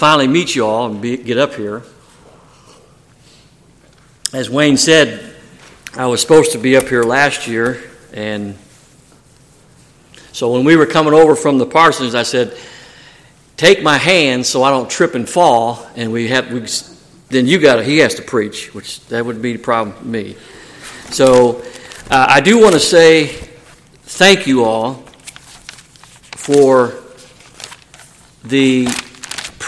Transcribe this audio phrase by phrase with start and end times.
[0.00, 1.82] finally meet you all and be, get up here.
[4.32, 5.34] As Wayne said,
[5.94, 7.82] I was supposed to be up here last year,
[8.14, 8.56] and
[10.32, 12.56] so when we were coming over from the parsonage, I said,
[13.58, 16.66] "Take my hand so I don't trip and fall." And we have we,
[17.28, 20.34] then you got he has to preach, which that would be the problem for me.
[21.10, 21.60] So
[22.10, 23.26] uh, I do want to say
[24.04, 25.04] thank you all
[26.36, 26.94] for
[28.44, 28.88] the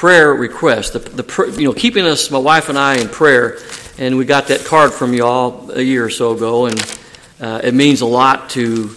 [0.02, 3.58] prayer request, the, the you know keeping us, my wife and I, in prayer.
[3.98, 6.98] And we got that card from you all a year or so ago, and
[7.40, 8.96] uh, it means a lot to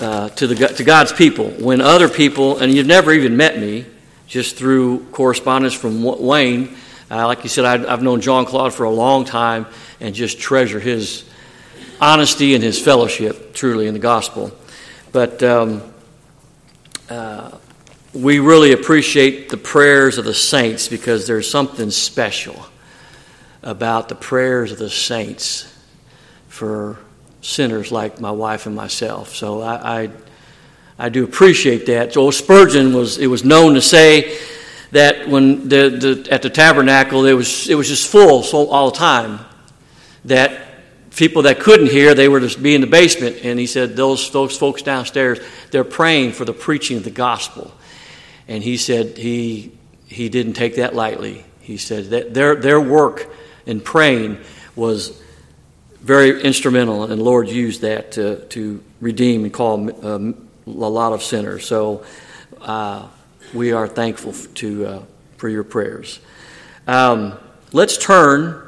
[0.00, 1.48] uh, to the to God's people.
[1.48, 3.86] When other people, and you've never even met me,
[4.28, 6.76] just through correspondence from Wayne.
[7.10, 9.66] Uh, like you said, I, I've known John Claude for a long time,
[9.98, 11.24] and just treasure his
[12.00, 14.52] honesty and his fellowship, truly in the gospel.
[15.10, 15.82] But um,
[17.10, 17.58] uh,
[18.14, 22.66] we really appreciate the prayers of the saints because there's something special
[23.62, 25.70] about the prayers of the saints
[26.48, 26.98] for
[27.42, 29.34] sinners like my wife and myself.
[29.34, 30.10] So I, I,
[30.98, 32.12] I do appreciate that.
[32.12, 34.38] So Spurgeon was it was known to say
[34.92, 35.90] that when the,
[36.24, 39.40] the, at the tabernacle it was it was just full so all the time
[40.24, 40.63] that
[41.16, 44.30] people that couldn't hear they were just be in the basement and he said those
[44.30, 45.38] those folks downstairs
[45.70, 47.72] they're praying for the preaching of the gospel
[48.48, 49.72] and he said he,
[50.06, 51.44] he didn't take that lightly.
[51.60, 53.30] He said that their, their work
[53.66, 54.38] in praying
[54.76, 55.20] was
[56.00, 61.14] very instrumental, and the Lord used that to, to redeem and call um, a lot
[61.14, 61.66] of sinners.
[61.66, 62.04] So
[62.60, 63.08] uh,
[63.54, 65.02] we are thankful to, uh,
[65.38, 66.20] for your prayers.
[66.86, 67.38] Um,
[67.72, 68.63] let's turn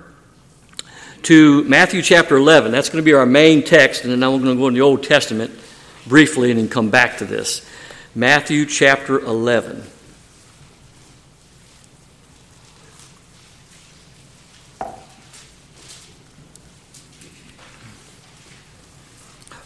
[1.27, 2.71] to Matthew chapter 11.
[2.71, 4.81] That's going to be our main text, and then I'm going to go in the
[4.81, 5.51] Old Testament
[6.07, 7.69] briefly and then come back to this.
[8.15, 9.83] Matthew chapter 11.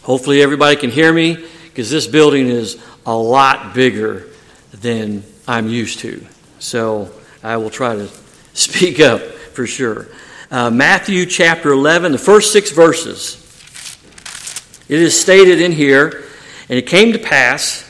[0.00, 4.28] Hopefully, everybody can hear me because this building is a lot bigger
[4.72, 6.24] than I'm used to.
[6.58, 7.10] So
[7.42, 8.08] I will try to
[8.54, 10.08] speak up for sure.
[10.50, 13.36] Uh, Matthew chapter 11, the first six verses.
[14.88, 16.24] It is stated in here,
[16.68, 17.88] and it came to pass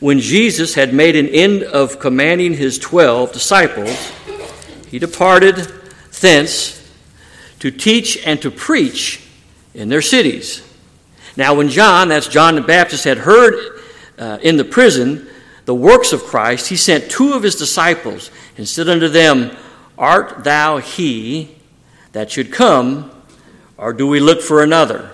[0.00, 4.12] when Jesus had made an end of commanding his twelve disciples,
[4.88, 5.54] he departed
[6.20, 6.82] thence
[7.60, 9.22] to teach and to preach
[9.72, 10.68] in their cities.
[11.36, 13.80] Now, when John, that's John the Baptist, had heard
[14.18, 15.28] uh, in the prison
[15.64, 19.56] the works of Christ, he sent two of his disciples and said unto them,
[19.96, 21.54] Art thou he
[22.14, 23.10] that should come,
[23.76, 25.10] or do we look for another?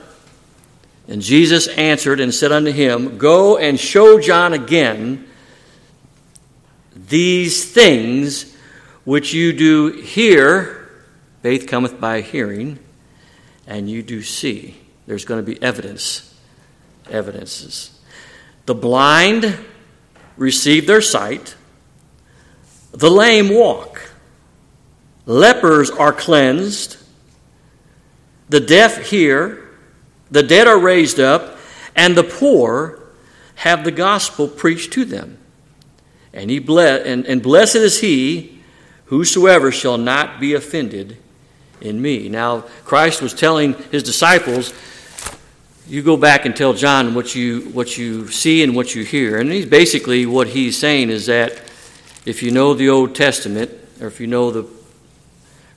[1.09, 5.27] And Jesus answered and said unto him, Go and show John again
[6.95, 8.55] these things
[9.05, 10.89] which you do hear.
[11.43, 12.79] Faith cometh by hearing,
[13.67, 14.77] and you do see.
[15.07, 16.39] There's going to be evidence.
[17.11, 17.99] Evidences.
[18.67, 19.59] The blind
[20.37, 21.57] receive their sight,
[22.93, 24.10] the lame walk,
[25.31, 26.97] lepers are cleansed,
[28.49, 29.71] the deaf hear
[30.31, 31.59] the dead are raised up,
[31.97, 33.01] and the poor
[33.57, 35.39] have the gospel preached to them.
[36.33, 38.61] And, he ble- and, and blessed is he
[39.07, 41.17] whosoever shall not be offended
[41.81, 42.29] in me.
[42.29, 44.73] Now, Christ was telling his disciples,
[45.89, 49.39] you go back and tell John what you, what you see and what you hear.
[49.39, 51.61] And he's basically what he's saying is that
[52.25, 54.80] if you know the Old Testament, or if you know the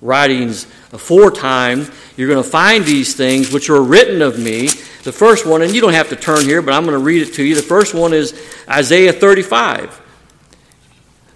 [0.04, 1.88] writings aforetime,
[2.18, 4.68] you're going to find these things which are written of me.
[5.04, 7.28] The first one, and you don't have to turn here, but I'm going to read
[7.28, 7.56] it to you.
[7.56, 8.34] The first one is
[8.70, 10.02] Isaiah 35.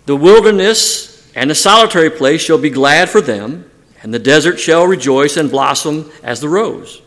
[0.06, 3.70] The wilderness and the solitary place shall be glad for them,
[4.04, 7.02] and the desert shall rejoice and blossom as the rose.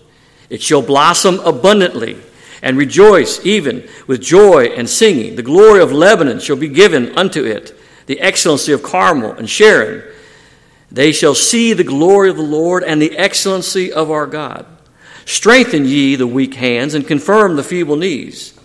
[0.48, 2.16] It shall blossom abundantly
[2.62, 5.36] and rejoice even with joy and singing.
[5.36, 10.02] The glory of Lebanon shall be given unto it, the excellency of Carmel and Sharon
[10.92, 14.66] they shall see the glory of the Lord and the excellency of our God.
[15.24, 18.58] Strengthen ye the weak hands and confirm the feeble knees.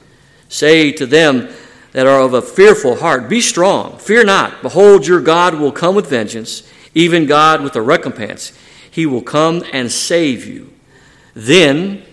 [0.50, 1.50] Say to them
[1.92, 4.62] that are of a fearful heart, Be strong, fear not.
[4.62, 8.52] Behold, your God will come with vengeance, even God with a recompense.
[8.90, 10.74] He will come and save you.
[11.34, 12.04] Then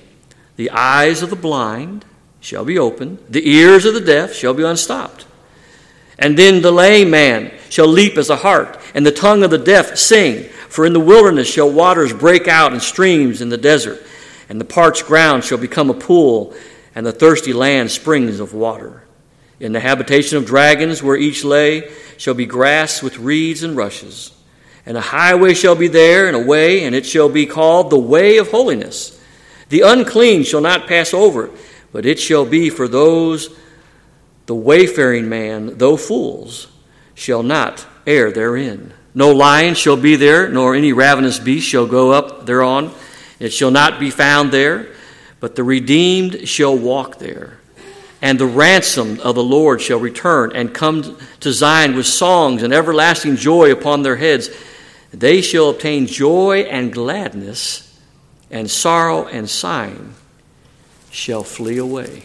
[0.56, 2.04] the eyes of the blind
[2.40, 5.24] shall be opened, the ears of the deaf shall be unstopped.
[6.18, 9.56] And then the lame man shall leap as a hart and the tongue of the
[9.56, 10.44] deaf sing.
[10.68, 14.02] For in the wilderness shall waters break out in streams in the desert,
[14.50, 16.54] and the parched ground shall become a pool,
[16.94, 19.04] and the thirsty land springs of water.
[19.58, 24.32] In the habitation of dragons, where each lay, shall be grass with reeds and rushes.
[24.84, 27.98] And a highway shall be there, and a way, and it shall be called the
[27.98, 29.18] way of holiness.
[29.70, 31.52] The unclean shall not pass over it,
[31.90, 33.48] but it shall be for those,
[34.44, 36.66] the wayfaring man, though fools,
[37.14, 38.92] shall not err therein.
[39.14, 42.92] No lion shall be there, nor any ravenous beast shall go up thereon.
[43.38, 44.88] It shall not be found there,
[45.40, 47.58] but the redeemed shall walk there.
[48.22, 52.72] And the ransomed of the Lord shall return and come to Zion with songs and
[52.72, 54.48] everlasting joy upon their heads.
[55.12, 58.00] They shall obtain joy and gladness,
[58.50, 60.14] and sorrow and sighing
[61.10, 62.22] shall flee away.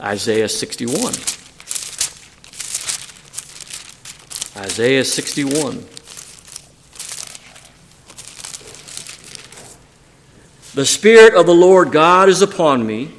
[0.00, 1.39] Isaiah 61.
[4.56, 5.84] Isaiah 61.
[10.74, 13.12] The Spirit of the Lord God is upon me,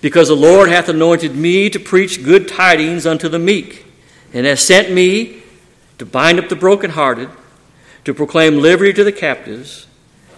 [0.00, 3.84] because the Lord hath anointed me to preach good tidings unto the meek,
[4.32, 5.42] and hath sent me
[5.98, 7.30] to bind up the brokenhearted,
[8.04, 9.88] to proclaim liberty to the captives,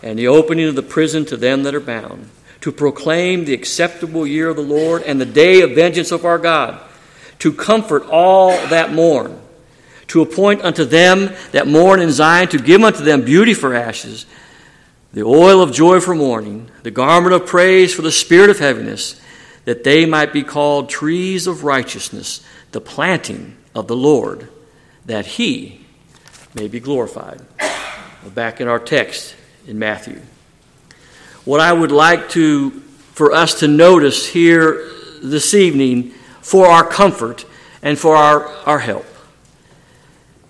[0.03, 2.31] and the opening of the prison to them that are bound,
[2.63, 6.39] to proclaim the acceptable year of the Lord and the day of vengeance of our
[6.39, 6.81] God,
[7.41, 9.41] to comfort all that mourn,
[10.09, 14.27] to appoint unto them that mourn in Zion, to give unto them beauty for ashes
[15.17, 19.19] the oil of joy for mourning, the garment of praise for the spirit of heaviness,
[19.65, 24.49] that they might be called trees of righteousness, the planting of the Lord,
[25.07, 25.87] that he
[26.55, 27.41] may be glorified.
[28.35, 29.35] Back in our text
[29.67, 30.21] in Matthew.
[31.47, 32.83] What I would like to
[33.13, 34.91] for us to notice here
[35.23, 36.11] this evening
[36.43, 37.47] for our comfort
[37.81, 39.07] and for our, our help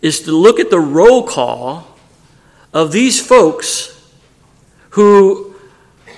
[0.07, 1.99] is to look at the roll call
[2.73, 3.93] of these folks
[4.91, 5.55] who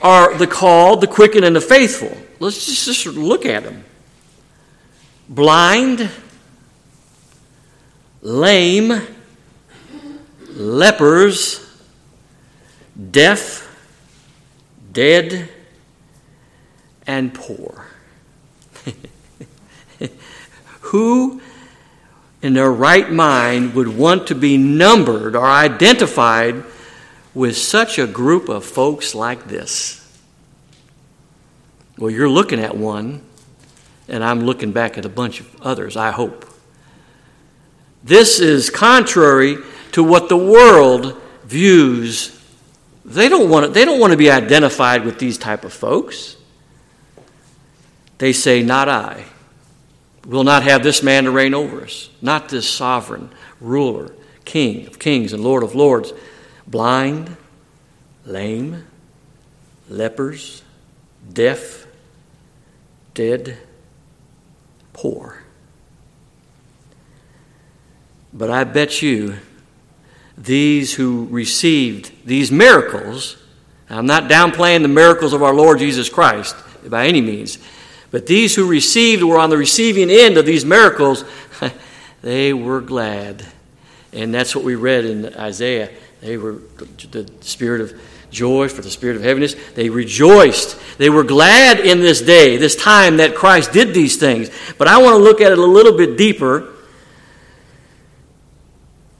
[0.03, 2.17] are the called, the quickened, and the faithful.
[2.39, 3.85] Let's just, just look at them
[5.29, 6.11] blind,
[8.23, 9.03] lame,
[10.51, 11.67] lepers,
[13.11, 13.67] deaf,
[14.93, 15.49] dead,
[17.07, 17.87] and poor.
[20.81, 21.41] Who
[22.43, 26.65] in their right mind would want to be numbered or identified
[27.35, 29.99] with such a group of folks like this?
[31.97, 33.23] Well, you're looking at one,
[34.09, 36.47] and I'm looking back at a bunch of others, I hope.
[38.05, 39.59] This is contrary
[39.93, 42.41] to what the world views.
[43.05, 46.37] They don't want to, they don't want to be identified with these type of folks.
[48.19, 49.25] They say, Not I.
[50.27, 53.31] Will not have this man to reign over us, not this sovereign
[53.61, 54.13] ruler,
[54.45, 56.13] king of kings and lord of lords
[56.67, 57.37] blind,
[58.27, 58.85] lame,
[59.89, 60.63] lepers,
[61.33, 61.87] deaf,
[63.15, 63.57] dead,
[64.93, 65.43] poor.
[68.33, 69.37] But I bet you
[70.37, 73.37] these who received these miracles,
[73.89, 76.55] I'm not downplaying the miracles of our Lord Jesus Christ
[76.87, 77.59] by any means,
[78.11, 81.25] but these who received were on the receiving end of these miracles,
[82.23, 83.47] they were glad.
[84.13, 85.91] And that's what we read in Isaiah
[86.21, 86.55] they were
[87.11, 88.01] the spirit of
[88.31, 89.55] joy for the spirit of heaviness.
[89.75, 90.79] They rejoiced.
[90.99, 94.51] They were glad in this day, this time that Christ did these things.
[94.77, 96.75] But I want to look at it a little bit deeper.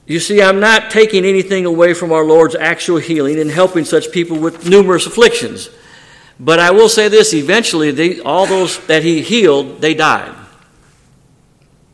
[0.05, 4.11] You see, I'm not taking anything away from our Lord's actual healing and helping such
[4.11, 5.69] people with numerous afflictions.
[6.39, 10.35] But I will say this eventually, they, all those that he healed, they died.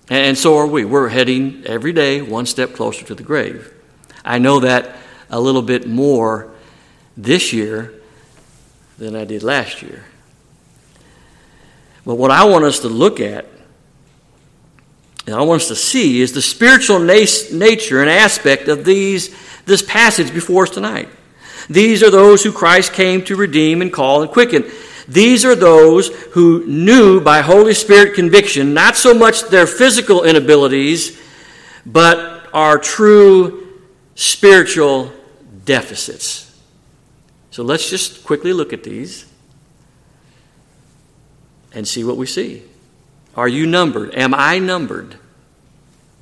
[0.08, 0.86] And so are we.
[0.86, 3.74] We're heading every day one step closer to the grave.
[4.24, 4.96] I know that
[5.32, 6.52] a little bit more
[7.18, 7.94] this year
[9.00, 10.06] than I did last year.
[12.06, 13.48] But what I want us to look at,
[15.26, 19.36] and I want us to see, is the spiritual nature and aspect of these,
[19.66, 21.10] this passage before us tonight.
[21.70, 24.66] These are those who Christ came to redeem and call and quicken.
[25.08, 31.22] These are those who knew by Holy Spirit conviction not so much their physical inabilities,
[31.86, 33.82] but our true
[34.16, 35.12] spiritual
[35.66, 36.60] deficits.
[37.52, 39.26] So let's just quickly look at these
[41.74, 42.64] and see what we see.
[43.36, 44.16] Are you numbered?
[44.16, 45.18] Am I numbered?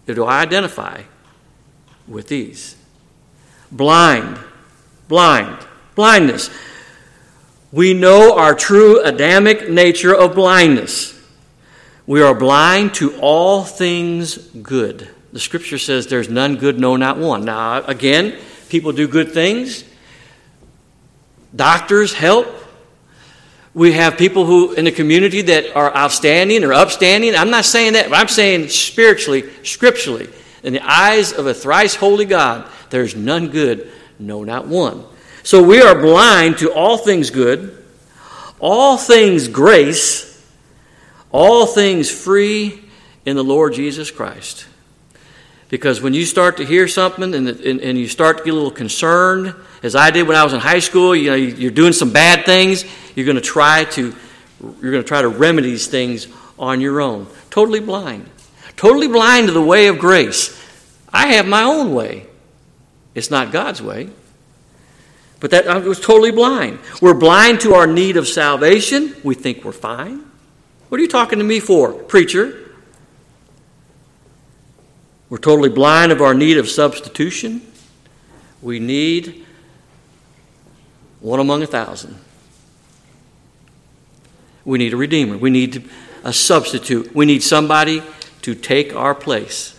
[0.05, 1.03] Do I identify
[2.07, 2.75] with these?
[3.71, 4.38] Blind,
[5.07, 5.57] blind,
[5.95, 6.50] blindness.
[7.72, 11.19] We know our true Adamic nature of blindness.
[12.05, 15.10] We are blind to all things good.
[15.31, 17.45] The scripture says there's none good, no, not one.
[17.45, 18.38] Now, again,
[18.69, 19.83] people do good things,
[21.55, 22.48] doctors help,
[23.74, 27.36] We have people who in the community that are outstanding or upstanding.
[27.36, 30.29] I'm not saying that, I'm saying spiritually, scripturally,
[30.62, 33.91] in the eyes of a thrice holy God, there's none good,
[34.27, 35.03] no, not one.
[35.44, 37.84] So we are blind to all things good,
[38.60, 40.30] all things grace,
[41.32, 42.82] all things free
[43.25, 44.68] in the Lord Jesus Christ.
[45.70, 48.56] Because when you start to hear something and, and, and, you start to get a
[48.56, 51.94] little concerned, as I did when I was in high school, you know, you're doing
[51.94, 54.15] some bad things, you're going to try to
[54.62, 56.27] you're going to try to remedy these things
[56.58, 57.27] on your own.
[57.50, 58.30] Totally blind.
[58.77, 60.58] Totally blind to the way of grace.
[61.12, 62.27] I have my own way.
[63.15, 64.10] It's not God's way.
[65.39, 66.79] But that I was totally blind.
[67.01, 69.15] We're blind to our need of salvation.
[69.24, 70.24] We think we're fine.
[70.89, 72.72] What are you talking to me for, preacher?
[75.29, 77.62] We're totally blind of our need of substitution.
[78.62, 79.46] We need
[81.20, 82.17] one among a thousand.
[84.63, 85.38] We need a redeemer.
[85.38, 85.89] We need
[86.24, 87.13] a substitute.
[87.13, 88.01] We need somebody
[88.43, 89.77] to take our place.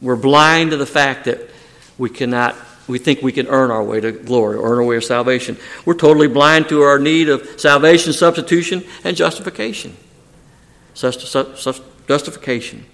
[0.00, 1.50] We're blind to the fact that
[1.98, 2.54] we cannot,
[2.86, 5.56] we think we can earn our way to glory, earn our way to salvation.
[5.84, 9.96] We're totally blind to our need of salvation, substitution, and justification.
[10.94, 12.86] Justification.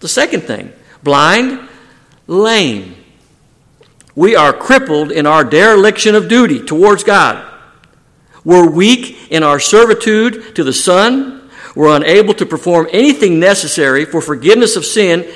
[0.00, 0.72] The second thing
[1.02, 1.68] blind,
[2.26, 2.96] lame.
[4.14, 7.48] We are crippled in our dereliction of duty towards God.
[8.44, 11.50] We're weak in our servitude to the Son.
[11.74, 15.32] We're unable to perform anything necessary for forgiveness of sin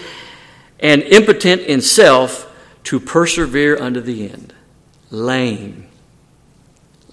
[0.81, 2.46] and impotent in self
[2.87, 4.53] to persevere unto the end.
[5.11, 5.87] Lame.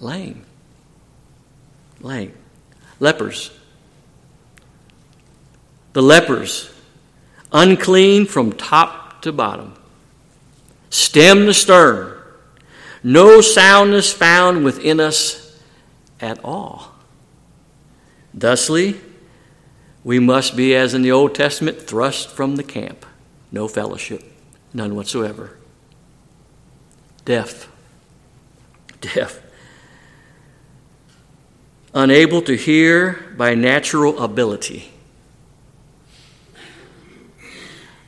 [0.00, 0.44] Lame.
[2.00, 2.32] Lame.
[2.98, 3.50] Lepers
[5.94, 6.70] the lepers,
[7.52, 9.74] unclean from top to bottom,
[10.90, 12.20] stem to stern,
[13.02, 15.58] no soundness found within us
[16.20, 16.92] at all.
[18.36, 19.00] Thusly,
[20.02, 23.06] we must be, as in the Old Testament, thrust from the camp.
[23.52, 24.22] No fellowship,
[24.74, 25.56] none whatsoever.
[27.24, 27.70] Deaf.
[29.00, 29.40] Deaf.
[31.94, 34.90] Unable to hear by natural ability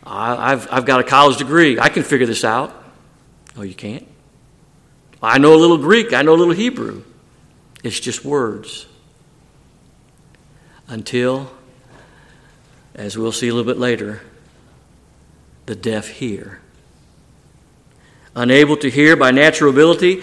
[0.07, 1.81] I've, I've got a college degree.
[1.81, 2.73] I can figure this out.
[3.57, 4.07] Oh, you can't?
[5.23, 6.13] I know a little Greek.
[6.13, 7.03] I know a little Hebrew.
[7.83, 8.87] It's just words.
[10.87, 11.51] Until,
[12.95, 14.23] as we'll see a little bit later,
[15.67, 16.61] the deaf hear.
[18.37, 20.23] Unable to hear by natural ability,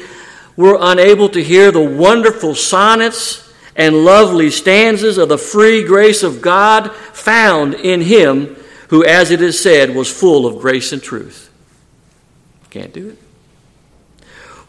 [0.55, 6.41] we're unable to hear the wonderful sonnets and lovely stanzas of the free grace of
[6.41, 8.55] God found in Him
[8.89, 11.51] who, as it is said, was full of grace and truth.
[12.70, 13.17] Can't do it.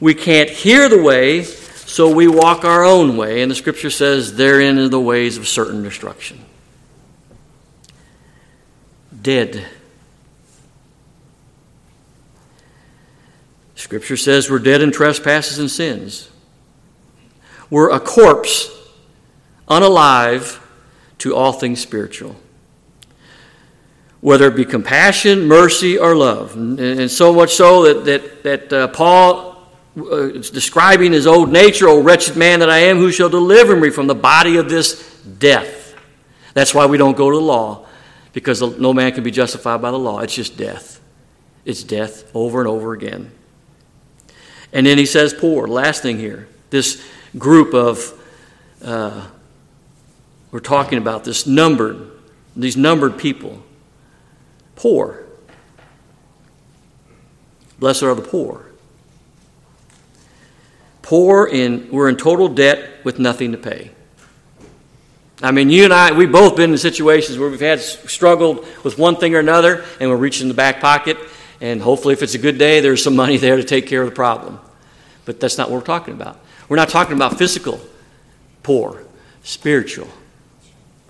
[0.00, 3.42] We can't hear the way, so we walk our own way.
[3.42, 6.42] And the scripture says, therein are the ways of certain destruction.
[9.20, 9.66] Dead.
[13.84, 16.30] Scripture says we're dead in trespasses and sins.
[17.68, 18.70] We're a corpse,
[19.68, 20.58] unalive
[21.18, 22.34] to all things spiritual
[24.22, 26.56] whether it be compassion, mercy, or love.
[26.56, 29.62] And, and so much so that, that, that uh, Paul
[29.98, 33.76] uh, is describing his old nature, O wretched man that I am, who shall deliver
[33.76, 35.94] me from the body of this death?
[36.54, 37.84] That's why we don't go to the law,
[38.32, 40.20] because no man can be justified by the law.
[40.20, 41.02] It's just death.
[41.66, 43.30] It's death over and over again.
[44.74, 45.66] And then he says, poor.
[45.66, 46.48] Last thing here.
[46.68, 47.02] This
[47.38, 48.12] group of,
[48.82, 49.28] uh,
[50.50, 52.10] we're talking about this numbered,
[52.54, 53.62] these numbered people
[54.76, 55.24] poor.
[57.78, 58.66] Blessed are the poor.
[61.02, 63.90] Poor in we're in total debt with nothing to pay.
[65.42, 68.98] I mean, you and I, we've both been in situations where we've had struggled with
[68.98, 71.18] one thing or another, and we're reaching the back pocket,
[71.60, 74.08] and hopefully, if it's a good day, there's some money there to take care of
[74.08, 74.60] the problem.
[75.24, 76.38] But that's not what we're talking about.
[76.68, 77.80] We're not talking about physical
[78.62, 79.04] poor,
[79.42, 80.08] spiritual.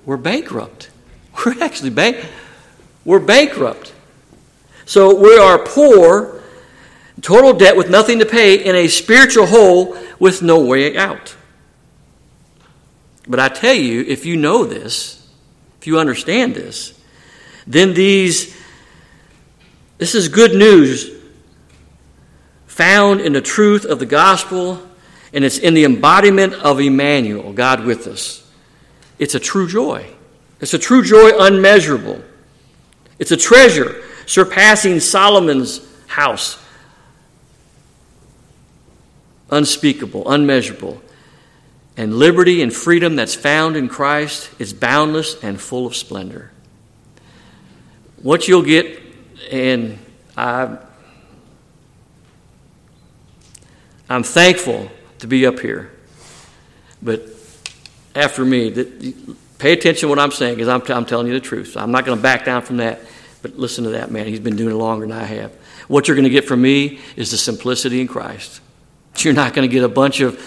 [0.04, 0.90] We're bankrupt.
[1.46, 2.26] We're actually bank.
[3.04, 3.94] We're bankrupt.
[4.84, 6.42] So we are poor,
[7.22, 11.34] total debt with nothing to pay, in a spiritual hole with no way out.
[13.26, 15.26] But I tell you, if you know this,
[15.80, 17.00] if you understand this,
[17.66, 18.54] then these,
[19.98, 21.10] this is good news
[22.66, 24.82] found in the truth of the gospel,
[25.32, 28.40] and it's in the embodiment of Emmanuel, God with us.
[29.18, 30.06] It's a true joy.
[30.60, 32.20] It's a true joy unmeasurable.
[33.18, 36.60] It's a treasure surpassing Solomon's house.
[39.50, 41.00] Unspeakable, unmeasurable.
[41.96, 46.50] and liberty and freedom that's found in Christ is boundless and full of splendor.
[48.20, 49.00] What you'll get,
[49.50, 49.98] and
[50.36, 50.76] I,
[54.08, 55.92] I'm thankful to be up here,
[57.02, 57.22] but
[58.14, 61.40] after me, that, pay attention to what I'm saying because I'm, I'm telling you the
[61.40, 61.72] truth.
[61.72, 63.00] So I'm not going to back down from that,
[63.42, 64.26] but listen to that man.
[64.26, 65.52] He's been doing it longer than I have.
[65.88, 68.60] What you're going to get from me is the simplicity in Christ.
[69.18, 70.40] You're not going to get a bunch of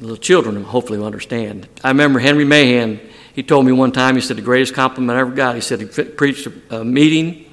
[0.00, 1.68] little children, who hopefully, will understand.
[1.84, 3.00] I remember Henry Mahan,
[3.34, 5.54] he told me one time, he said, the greatest compliment I ever got.
[5.54, 7.50] He said, he preached a meeting,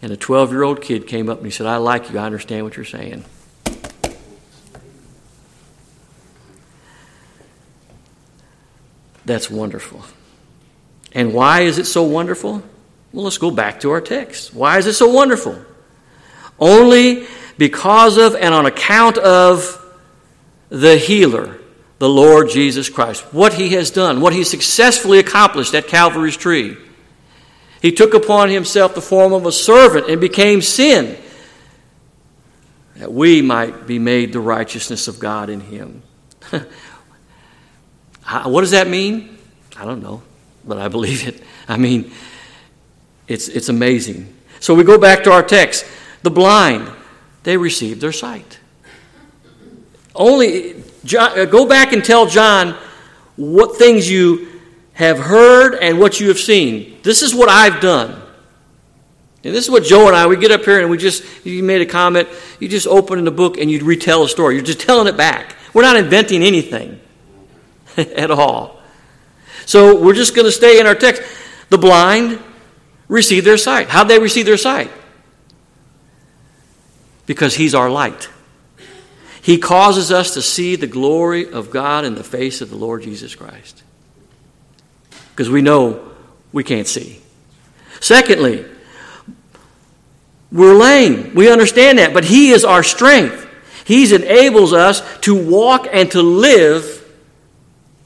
[0.00, 2.24] and a 12 year old kid came up and he said, I like you, I
[2.24, 3.24] understand what you're saying.
[9.24, 10.02] That's wonderful.
[11.12, 12.62] And why is it so wonderful?
[13.12, 14.54] Well, let's go back to our text.
[14.54, 15.60] Why is it so wonderful?
[16.58, 17.26] Only
[17.58, 19.84] because of and on account of
[20.70, 21.57] the healer,
[21.98, 23.22] the Lord Jesus Christ.
[23.32, 26.76] What he has done, what he successfully accomplished at Calvary's tree.
[27.82, 31.16] He took upon himself the form of a servant and became sin
[32.96, 36.02] that we might be made the righteousness of God in him.
[38.44, 39.38] what does that mean?
[39.76, 40.22] I don't know,
[40.64, 41.40] but I believe it.
[41.68, 42.10] I mean,
[43.28, 44.34] it's, it's amazing.
[44.58, 45.86] So we go back to our text.
[46.22, 46.90] The blind,
[47.44, 48.58] they received their sight.
[50.14, 52.76] Only John, uh, go back and tell John
[53.36, 54.60] what things you
[54.94, 56.98] have heard and what you have seen.
[57.02, 58.20] This is what I've done.
[59.44, 61.62] And this is what Joe and I, we get up here and we just, you
[61.62, 62.28] made a comment,
[62.58, 64.56] you just open in the book and you retell a story.
[64.56, 65.54] You're just telling it back.
[65.72, 67.00] We're not inventing anything
[67.96, 68.80] at all.
[69.66, 71.22] So we're just going to stay in our text.
[71.70, 72.42] The blind
[73.06, 73.88] receive their sight.
[73.88, 74.90] How'd they receive their sight?
[77.26, 78.28] Because He's our light.
[79.48, 83.00] He causes us to see the glory of God in the face of the Lord
[83.00, 83.82] Jesus Christ.
[85.30, 86.06] Because we know
[86.52, 87.22] we can't see.
[87.98, 88.66] Secondly,
[90.52, 91.34] we're lame.
[91.34, 93.48] We understand that, but He is our strength.
[93.86, 97.10] He enables us to walk and to live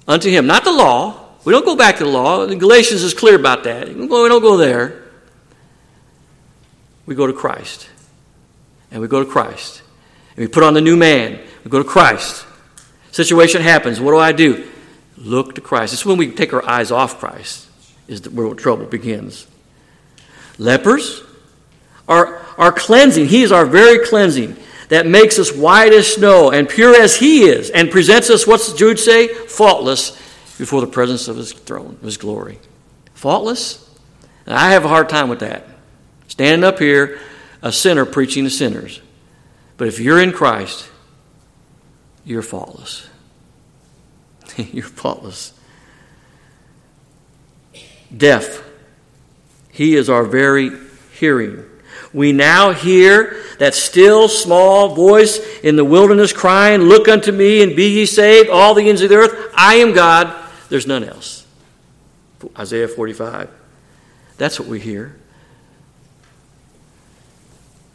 [0.06, 0.46] unto Him.
[0.46, 1.26] Not the law.
[1.44, 2.46] We don't go back to the law.
[2.46, 3.88] Galatians is clear about that.
[3.88, 5.02] We don't go there.
[7.04, 7.88] We go to Christ.
[8.92, 9.81] And we go to Christ.
[10.36, 11.40] And we put on the new man.
[11.64, 12.46] We go to Christ.
[13.10, 14.00] Situation happens.
[14.00, 14.68] What do I do?
[15.16, 15.92] Look to Christ.
[15.92, 17.68] It's when we take our eyes off Christ
[18.08, 19.46] is where trouble begins.
[20.58, 21.22] Lepers
[22.08, 23.26] are, are cleansing.
[23.26, 24.56] He is our very cleansing
[24.88, 28.72] that makes us white as snow and pure as He is and presents us, what's
[28.72, 29.28] Jude say?
[29.28, 30.10] Faultless
[30.58, 32.58] before the presence of His throne, His glory.
[33.14, 33.88] Faultless?
[34.46, 35.66] And I have a hard time with that.
[36.28, 37.20] Standing up here,
[37.62, 39.00] a sinner preaching to sinners.
[39.82, 40.88] But if you're in Christ,
[42.24, 43.10] you're faultless.
[44.56, 45.52] you're faultless.
[48.16, 48.62] Deaf.
[49.72, 50.70] He is our very
[51.18, 51.64] hearing.
[52.12, 57.74] We now hear that still small voice in the wilderness crying, Look unto me and
[57.74, 59.52] be ye saved, all the ends of the earth.
[59.52, 60.32] I am God,
[60.68, 61.44] there's none else.
[62.56, 63.50] Isaiah 45.
[64.38, 65.16] That's what we hear.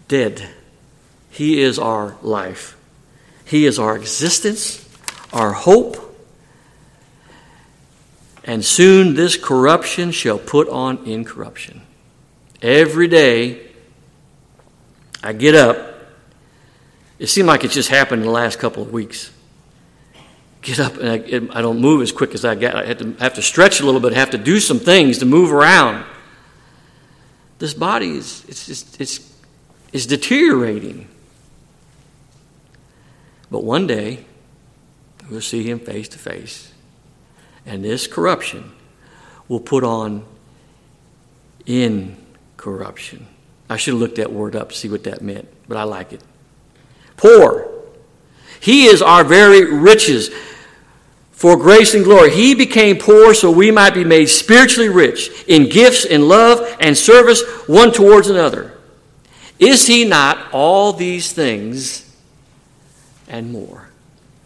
[0.10, 0.50] Dead.
[1.38, 2.76] He is our life.
[3.46, 4.84] He is our existence,
[5.32, 5.96] our hope.
[8.44, 11.84] And soon this corruption shall put on incorruption.
[12.60, 13.68] Every day
[15.22, 15.78] I get up,
[17.20, 19.32] it seemed like it just happened in the last couple of weeks.
[20.64, 22.76] Get up and I, I don't move as quick as I get.
[22.76, 25.20] I have to, have to stretch a little bit, I have to do some things
[25.20, 26.04] to move around.
[27.60, 29.40] This body is it's just, it's,
[29.94, 31.10] it's deteriorating.
[33.50, 34.26] But one day,
[35.30, 36.74] we'll see him face to face.
[37.66, 38.72] And this corruption
[39.48, 40.26] will put on
[41.66, 43.28] incorruption.
[43.70, 46.14] I should have looked that word up to see what that meant, but I like
[46.14, 46.22] it.
[47.18, 47.70] Poor.
[48.60, 50.30] He is our very riches
[51.32, 52.32] for grace and glory.
[52.32, 56.98] He became poor so we might be made spiritually rich in gifts and love and
[56.98, 58.74] service one towards another.
[59.60, 62.07] Is he not all these things
[63.28, 63.90] and more.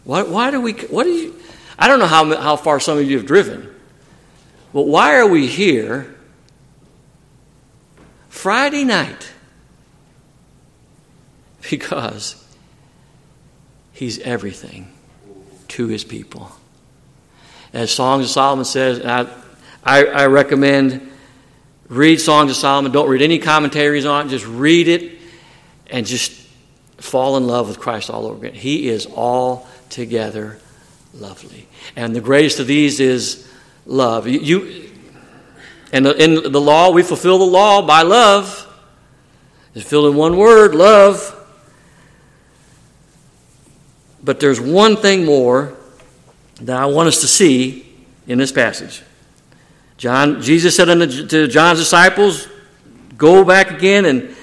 [0.04, 1.34] Why, why do we, what do you,
[1.78, 3.72] I don't know how, how far some of you have driven,
[4.72, 6.14] but why are we here
[8.28, 9.30] Friday night?
[11.70, 12.44] Because
[13.92, 14.92] he's everything
[15.68, 16.50] to his people.
[17.72, 19.32] As Songs of Solomon says, I,
[19.84, 21.08] I, I recommend
[21.88, 22.90] read Songs of Solomon.
[22.90, 24.30] Don't read any commentaries on it.
[24.30, 25.18] Just read it
[25.88, 26.41] and just
[27.02, 28.58] fall in love with Christ all over again.
[28.58, 30.58] He is altogether
[31.12, 31.68] lovely.
[31.96, 33.48] And the greatest of these is
[33.86, 34.26] love.
[34.26, 34.90] You, you
[35.92, 38.66] and in the law, we fulfill the law by love.
[39.74, 41.38] It's filled in one word, love.
[44.24, 45.76] But there's one thing more
[46.60, 47.94] that I want us to see
[48.26, 49.02] in this passage.
[49.98, 50.86] John, Jesus said
[51.30, 52.48] to John's disciples,
[53.16, 54.34] Go back again and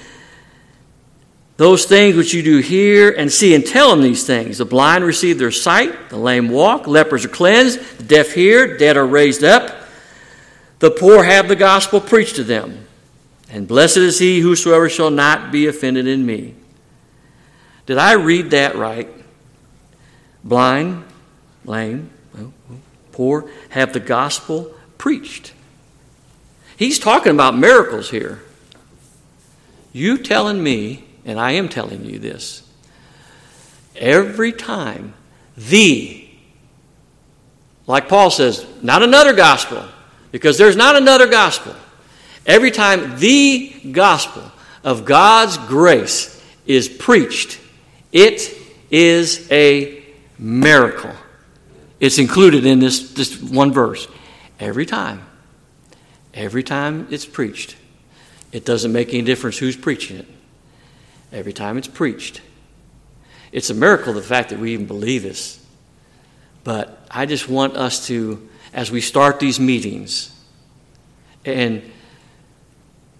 [1.60, 4.56] those things which you do hear and see, and tell them these things.
[4.56, 8.96] The blind receive their sight, the lame walk, lepers are cleansed, the deaf hear, dead
[8.96, 9.76] are raised up,
[10.78, 12.86] the poor have the gospel preached to them.
[13.50, 16.54] And blessed is he whosoever shall not be offended in me.
[17.84, 19.10] Did I read that right?
[20.42, 21.04] Blind,
[21.66, 22.08] lame,
[23.12, 25.52] poor have the gospel preached.
[26.78, 28.40] He's talking about miracles here.
[29.92, 32.68] You telling me and I am telling you this.
[33.94, 35.14] Every time
[35.56, 36.28] the,
[37.86, 39.84] like Paul says, not another gospel,
[40.32, 41.76] because there's not another gospel.
[42.44, 44.42] Every time the gospel
[44.82, 47.60] of God's grace is preached,
[48.10, 48.52] it
[48.90, 50.04] is a
[50.36, 51.14] miracle.
[52.00, 54.08] It's included in this, this one verse.
[54.58, 55.24] Every time.
[56.34, 57.76] Every time it's preached.
[58.50, 60.26] It doesn't make any difference who's preaching it
[61.32, 62.40] every time it's preached.
[63.52, 65.64] It's a miracle, the fact that we even believe this.
[66.62, 70.34] But I just want us to, as we start these meetings,
[71.44, 71.82] and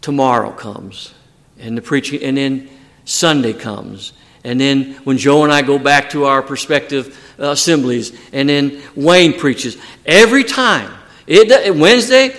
[0.01, 1.15] tomorrow comes,
[1.59, 2.69] and the preaching, and then
[3.05, 4.13] Sunday comes,
[4.45, 8.83] and then when Joe and I go back to our prospective uh, assemblies, and then
[8.95, 10.93] Wayne preaches, every time,
[11.27, 12.37] it, Wednesday,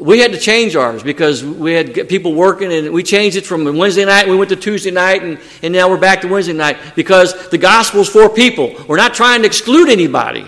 [0.00, 3.64] we had to change ours because we had people working and we changed it from
[3.76, 6.78] Wednesday night, we went to Tuesday night, and, and now we're back to Wednesday night
[6.96, 8.74] because the gospel's for people.
[8.88, 10.46] We're not trying to exclude anybody.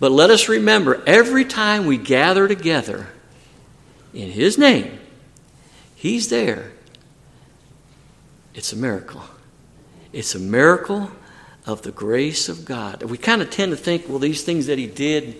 [0.00, 3.08] But let us remember every time we gather together
[4.14, 4.98] in His name,
[5.94, 6.72] He's there.
[8.54, 9.22] It's a miracle.
[10.12, 11.10] It's a miracle
[11.66, 13.02] of the grace of God.
[13.04, 15.36] We kind of tend to think, well, these things that He did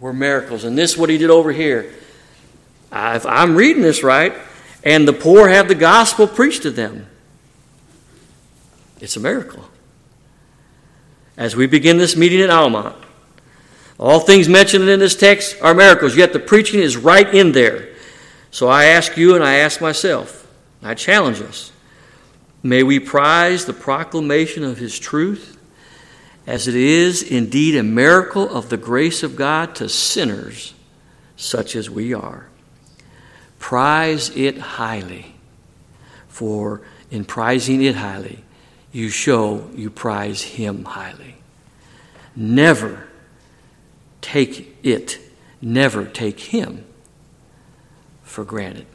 [0.00, 1.92] were miracles, and this, what He did over here
[2.92, 4.34] if I'm reading this right,
[4.84, 7.06] and the poor have the gospel preached to them.
[9.00, 9.64] It's a miracle.
[11.36, 12.94] As we begin this meeting at Almont,
[13.98, 17.88] all things mentioned in this text are miracles, yet the preaching is right in there.
[18.50, 20.46] So I ask you and I ask myself,
[20.82, 21.72] I challenge us,
[22.62, 25.56] may we prize the proclamation of His truth
[26.46, 30.74] as it is indeed a miracle of the grace of God to sinners
[31.36, 32.48] such as we are.
[33.62, 35.36] Prize it highly,
[36.26, 38.44] for in prizing it highly,
[38.90, 41.36] you show you prize Him highly.
[42.34, 43.06] Never
[44.20, 45.20] take it,
[45.62, 46.84] never take Him
[48.24, 48.86] for granted.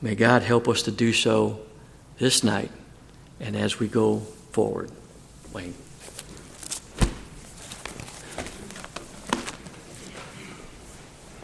[0.00, 1.58] May God help us to do so
[2.18, 2.70] this night
[3.40, 4.20] and as we go
[4.52, 4.92] forward.
[5.52, 5.74] Wayne.